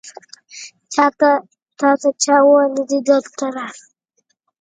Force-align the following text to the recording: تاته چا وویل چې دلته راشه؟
تاته 1.79 2.03
چا 2.23 2.35
وویل 2.45 2.73
چې 2.89 2.97
دلته 3.07 3.45
راشه؟ 3.55 3.85